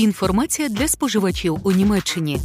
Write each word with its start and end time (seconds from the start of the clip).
Інформація 0.00 0.68
для 0.68 0.88
споживачів 0.88 1.58
у 1.62 1.72
Німеччині. 1.72 2.40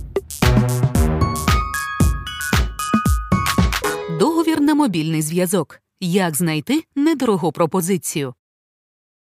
Договір 4.19 4.61
на 4.61 4.75
мобільний 4.75 5.21
зв'язок. 5.21 5.79
Як 5.99 6.35
знайти 6.35 6.83
недорогу 6.95 7.51
пропозицію. 7.51 8.33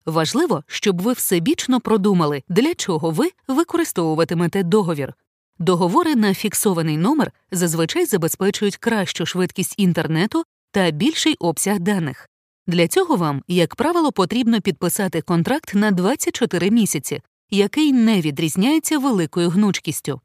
Важливо, 0.07 0.65
щоб 0.67 1.03
ви 1.03 1.13
всебічно 1.13 1.81
продумали, 1.81 2.43
для 2.49 2.75
чого 2.75 3.11
ви 3.11 3.31
використовуватимете 3.49 4.63
договір. 4.63 5.15
Договори 5.59 6.17
на 6.17 6.35
фіксований 6.35 6.97
номер 6.97 7.33
зазвичай 7.51 8.07
забезпечують 8.07 8.77
кращу 8.77 9.27
швидкість 9.27 9.75
інтернету 9.77 10.45
та 10.71 10.91
більший 10.91 11.37
обсяг 11.39 11.79
даних. 11.79 12.29
Для 12.67 12.89
цього 12.89 13.17
вам, 13.17 13.43
як 13.49 13.75
правило, 13.75 14.13
потрібно 14.13 14.61
підписати 14.61 15.23
контракт 15.23 15.75
на 15.75 15.91
24 15.91 16.71
місяці, 16.71 17.23
який 17.51 17.93
не 17.93 18.21
відрізняється 18.21 18.99
великою 18.99 19.51
гнучкістю. 19.51 20.21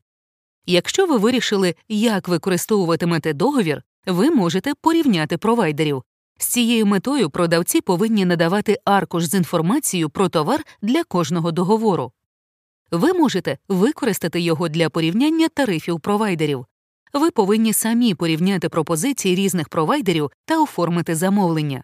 Якщо 0.65 1.05
ви 1.05 1.17
вирішили, 1.17 1.75
як 1.89 2.27
використовуватимете 2.27 3.33
договір, 3.33 3.83
ви 4.05 4.31
можете 4.31 4.73
порівняти 4.81 5.37
провайдерів. 5.37 6.03
З 6.39 6.47
цією 6.47 6.85
метою 6.85 7.29
продавці 7.29 7.81
повинні 7.81 8.25
надавати 8.25 8.77
аркуш 8.85 9.23
з 9.23 9.33
інформацією 9.33 10.09
про 10.09 10.29
товар 10.29 10.63
для 10.81 11.03
кожного 11.03 11.51
договору. 11.51 12.11
Ви 12.91 13.13
можете 13.13 13.57
використати 13.67 14.39
його 14.39 14.69
для 14.69 14.89
порівняння 14.89 15.47
тарифів 15.49 15.99
провайдерів. 15.99 16.65
Ви 17.13 17.31
повинні 17.31 17.73
самі 17.73 18.15
порівняти 18.15 18.69
пропозиції 18.69 19.35
різних 19.35 19.69
провайдерів 19.69 20.31
та 20.45 20.61
оформити 20.61 21.15
замовлення. 21.15 21.83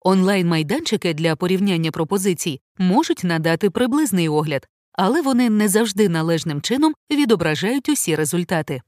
Онлайн-майданчики 0.00 1.14
для 1.14 1.36
порівняння 1.36 1.90
пропозицій 1.90 2.60
можуть 2.78 3.24
надати 3.24 3.70
приблизний 3.70 4.28
огляд, 4.28 4.68
але 4.96 5.22
вони 5.22 5.50
не 5.50 5.68
завжди 5.68 6.08
належним 6.08 6.60
чином 6.60 6.94
відображають 7.10 7.88
усі 7.88 8.16
результати. 8.16 8.80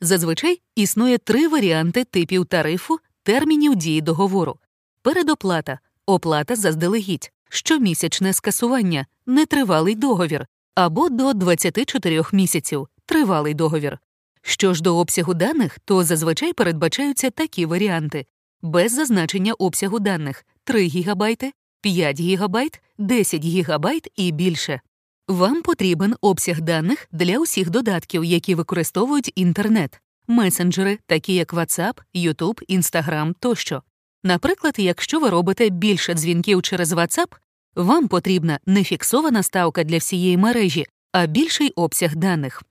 Зазвичай 0.00 0.60
існує 0.76 1.18
три 1.18 1.48
варіанти 1.48 2.04
типів 2.04 2.46
тарифу, 2.46 2.98
термінів 3.22 3.74
дії 3.74 4.00
договору: 4.00 4.58
передоплата, 5.02 5.78
оплата 6.06 6.56
заздалегідь, 6.56 7.32
щомісячне 7.48 8.32
скасування, 8.32 9.06
нетривалий 9.26 9.94
договір 9.94 10.46
або 10.74 11.08
до 11.08 11.32
24 11.32 12.22
місяців 12.32 12.88
тривалий 13.06 13.54
договір. 13.54 13.98
Що 14.42 14.74
ж 14.74 14.82
до 14.82 14.96
обсягу 14.96 15.34
даних, 15.34 15.78
то 15.84 16.04
зазвичай 16.04 16.52
передбачаються 16.52 17.30
такі 17.30 17.66
варіанти 17.66 18.26
без 18.62 18.92
зазначення 18.92 19.52
обсягу 19.52 19.98
даних 19.98 20.46
3 20.64 20.88
ГБ, 20.88 21.36
5 21.80 22.20
ГБ, 22.20 22.56
10 22.98 23.44
ГБ 23.44 23.86
і 24.16 24.32
більше. 24.32 24.80
Вам 25.28 25.62
потрібен 25.62 26.14
обсяг 26.20 26.60
даних 26.60 27.08
для 27.12 27.38
усіх 27.38 27.70
додатків, 27.70 28.24
які 28.24 28.54
використовують 28.54 29.32
інтернет, 29.34 30.00
месенджери, 30.28 30.98
такі 31.06 31.34
як 31.34 31.54
WhatsApp, 31.54 31.94
YouTube, 32.14 32.78
Instagram 32.78 33.34
тощо. 33.40 33.82
Наприклад, 34.24 34.74
якщо 34.78 35.20
ви 35.20 35.30
робите 35.30 35.68
більше 35.68 36.14
дзвінків 36.14 36.62
через 36.62 36.92
WhatsApp, 36.92 37.34
вам 37.74 38.08
потрібна 38.08 38.58
не 38.66 38.84
фіксована 38.84 39.42
ставка 39.42 39.84
для 39.84 39.98
всієї 39.98 40.36
мережі, 40.36 40.86
а 41.12 41.26
більший 41.26 41.70
обсяг 41.70 42.16
даних. 42.16 42.62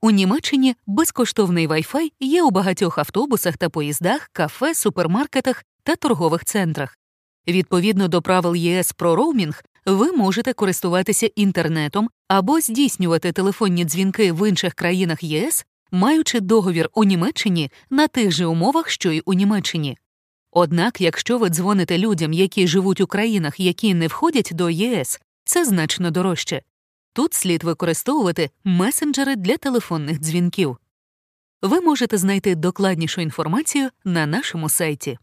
У 0.00 0.10
Німеччині 0.10 0.74
безкоштовний 0.86 1.68
Wi-Fi 1.68 2.12
є 2.20 2.42
у 2.42 2.50
багатьох 2.50 2.98
автобусах 2.98 3.56
та 3.56 3.68
поїздах, 3.68 4.30
кафе, 4.32 4.74
супермаркетах 4.74 5.64
та 5.82 5.96
торгових 5.96 6.44
центрах. 6.44 6.98
Відповідно 7.48 8.08
до 8.08 8.22
правил 8.22 8.54
ЄС 8.54 8.92
про 8.92 9.16
роумінг, 9.16 9.62
ви 9.86 10.12
можете 10.12 10.52
користуватися 10.52 11.30
інтернетом 11.36 12.10
або 12.28 12.60
здійснювати 12.60 13.32
телефонні 13.32 13.84
дзвінки 13.84 14.32
в 14.32 14.48
інших 14.48 14.74
країнах 14.74 15.22
ЄС, 15.22 15.66
маючи 15.90 16.40
договір 16.40 16.90
у 16.94 17.04
Німеччині 17.04 17.70
на 17.90 18.08
тих 18.08 18.32
же 18.32 18.46
умовах, 18.46 18.90
що 18.90 19.12
й 19.12 19.22
у 19.24 19.32
Німеччині. 19.32 19.98
Однак, 20.52 21.00
якщо 21.00 21.38
ви 21.38 21.48
дзвоните 21.48 21.98
людям, 21.98 22.32
які 22.32 22.66
живуть 22.66 23.00
у 23.00 23.06
країнах, 23.06 23.60
які 23.60 23.94
не 23.94 24.06
входять 24.06 24.50
до 24.52 24.70
ЄС, 24.70 25.20
це 25.44 25.64
значно 25.64 26.10
дорожче. 26.10 26.62
Тут 27.12 27.34
слід 27.34 27.64
використовувати 27.64 28.50
месенджери 28.64 29.36
для 29.36 29.56
телефонних 29.56 30.18
дзвінків. 30.18 30.76
Ви 31.62 31.80
можете 31.80 32.18
знайти 32.18 32.54
докладнішу 32.54 33.20
інформацію 33.20 33.88
на 34.04 34.26
нашому 34.26 34.68
сайті. 34.68 35.18